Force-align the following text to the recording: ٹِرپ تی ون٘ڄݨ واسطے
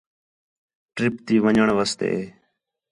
ٹِرپ 0.95 1.13
تی 1.25 1.35
ون٘ڄݨ 1.43 1.67
واسطے 1.77 2.11